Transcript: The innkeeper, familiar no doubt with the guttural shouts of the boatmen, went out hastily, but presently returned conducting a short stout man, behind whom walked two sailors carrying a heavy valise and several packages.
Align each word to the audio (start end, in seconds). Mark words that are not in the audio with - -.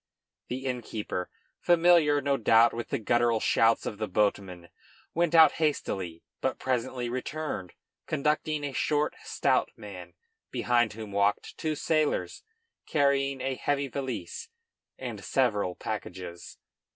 The 0.47 0.65
innkeeper, 0.65 1.29
familiar 1.59 2.21
no 2.21 2.35
doubt 2.35 2.73
with 2.73 2.87
the 2.89 2.97
guttural 2.97 3.39
shouts 3.39 3.85
of 3.85 3.99
the 3.99 4.07
boatmen, 4.07 4.69
went 5.13 5.35
out 5.35 5.51
hastily, 5.61 6.23
but 6.41 6.57
presently 6.57 7.07
returned 7.07 7.73
conducting 8.07 8.63
a 8.63 8.73
short 8.73 9.13
stout 9.23 9.69
man, 9.77 10.15
behind 10.49 10.93
whom 10.93 11.11
walked 11.11 11.55
two 11.55 11.75
sailors 11.75 12.41
carrying 12.87 13.41
a 13.41 13.53
heavy 13.53 13.87
valise 13.87 14.49
and 14.97 15.23
several 15.23 15.75
packages. 15.75 16.57